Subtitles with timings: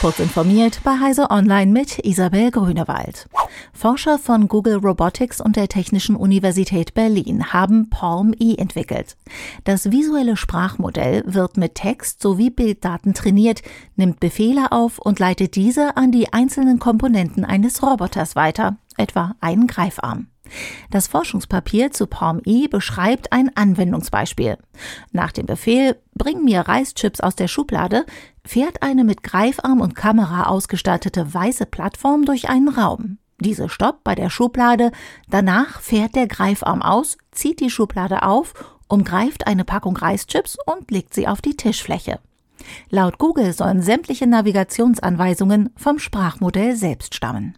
[0.00, 3.28] Kurz informiert bei Heise Online mit Isabel Grünewald.
[3.74, 9.18] Forscher von Google Robotics und der Technischen Universität Berlin haben Palm E entwickelt.
[9.64, 13.60] Das visuelle Sprachmodell wird mit Text sowie Bilddaten trainiert,
[13.94, 19.66] nimmt Befehle auf und leitet diese an die einzelnen Komponenten eines Roboters weiter, etwa einen
[19.66, 20.28] Greifarm.
[20.90, 24.58] Das Forschungspapier zu Palm E beschreibt ein Anwendungsbeispiel.
[25.12, 28.04] Nach dem Befehl Bring mir Reischips aus der Schublade
[28.44, 33.16] fährt eine mit Greifarm und Kamera ausgestattete weiße Plattform durch einen Raum.
[33.40, 34.92] Diese stoppt bei der Schublade,
[35.30, 38.52] danach fährt der Greifarm aus, zieht die Schublade auf,
[38.86, 42.18] umgreift eine Packung Reischips und legt sie auf die Tischfläche.
[42.90, 47.56] Laut Google sollen sämtliche Navigationsanweisungen vom Sprachmodell selbst stammen.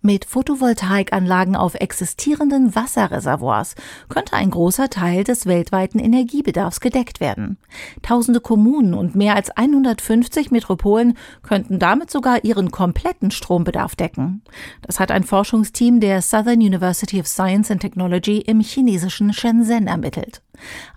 [0.00, 3.74] Mit Photovoltaikanlagen auf existierenden Wasserreservoirs
[4.08, 7.58] könnte ein großer Teil des weltweiten Energiebedarfs gedeckt werden.
[8.02, 14.42] Tausende Kommunen und mehr als 150 Metropolen könnten damit sogar ihren kompletten Strombedarf decken.
[14.82, 20.42] Das hat ein Forschungsteam der Southern University of Science and Technology im chinesischen Shenzhen ermittelt.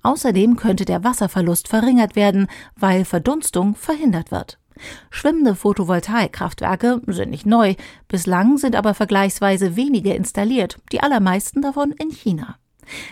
[0.04, 4.61] Außerdem könnte der Wasserverlust verringert werden, weil Verdunstung verhindert wird.
[5.10, 7.76] Schwimmende Photovoltaikkraftwerke sind nicht neu,
[8.08, 12.58] bislang sind aber vergleichsweise wenige installiert, die allermeisten davon in China.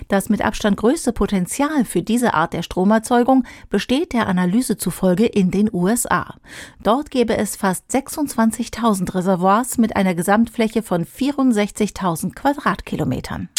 [0.08, 5.52] Das mit Abstand größte Potenzial für diese Art der Stromerzeugung besteht der Analyse zufolge in
[5.52, 6.36] den USA.
[6.84, 13.50] Dort gäbe es fast 26.000 Reservoirs mit einer Gesamtfläche von 64.000 Quadratkilometern.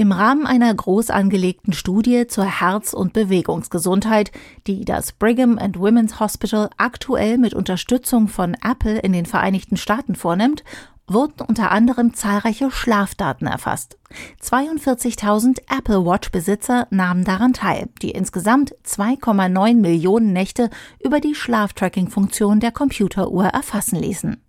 [0.00, 4.30] Im Rahmen einer groß angelegten Studie zur Herz- und Bewegungsgesundheit,
[4.68, 10.14] die das Brigham and Women's Hospital aktuell mit Unterstützung von Apple in den Vereinigten Staaten
[10.14, 10.62] vornimmt,
[11.08, 13.98] wurden unter anderem zahlreiche Schlafdaten erfasst.
[14.40, 20.70] 42.000 Apple Watch-Besitzer nahmen daran teil, die insgesamt 2,9 Millionen Nächte
[21.02, 24.40] über die Schlaftracking-Funktion der Computeruhr erfassen ließen.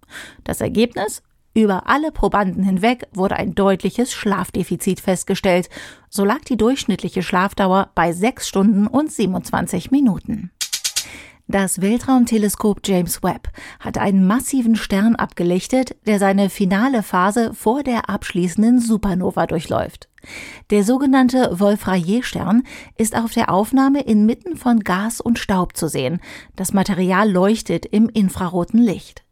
[0.43, 1.23] Das Ergebnis?
[1.53, 5.69] Über alle Probanden hinweg wurde ein deutliches Schlafdefizit festgestellt.
[6.09, 10.51] So lag die durchschnittliche Schlafdauer bei 6 Stunden und 27 Minuten.
[11.51, 13.49] Das Weltraumteleskop James Webb
[13.79, 20.09] hat einen massiven Stern abgelichtet, der seine finale Phase vor der abschließenden Supernova durchläuft.
[20.69, 22.61] Der sogenannte Wolf-Rayet-Stern
[22.97, 26.21] ist auf der Aufnahme inmitten von Gas und Staub zu sehen.
[26.55, 29.23] Das Material leuchtet im infraroten Licht.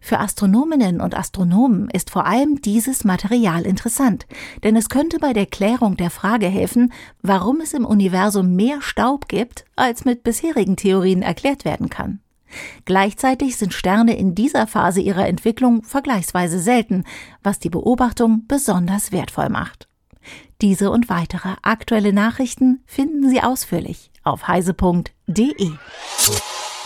[0.00, 4.26] Für Astronominnen und Astronomen ist vor allem dieses Material interessant,
[4.62, 9.28] denn es könnte bei der Klärung der Frage helfen, warum es im Universum mehr Staub
[9.28, 12.20] gibt, als mit bisherigen Theorien erklärt werden kann.
[12.84, 17.04] Gleichzeitig sind Sterne in dieser Phase ihrer Entwicklung vergleichsweise selten,
[17.42, 19.88] was die Beobachtung besonders wertvoll macht.
[20.60, 25.72] Diese und weitere aktuelle Nachrichten finden Sie ausführlich auf heise.de.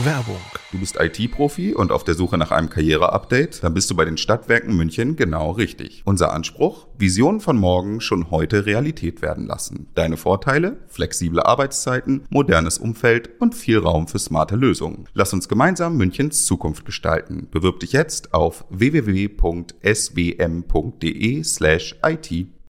[0.05, 0.41] Werbung.
[0.73, 3.63] Du bist IT-Profi und auf der Suche nach einem Karriereupdate?
[3.63, 6.03] Dann bist du bei den Stadtwerken München genau richtig.
[6.05, 6.87] Unser Anspruch?
[6.97, 9.89] Visionen von morgen schon heute Realität werden lassen.
[9.95, 10.79] Deine Vorteile?
[10.87, 15.07] Flexible Arbeitszeiten, modernes Umfeld und viel Raum für smarte Lösungen.
[15.13, 17.49] Lass uns gemeinsam Münchens Zukunft gestalten.
[17.51, 19.41] Bewirb dich jetzt auf www.swm.de/it.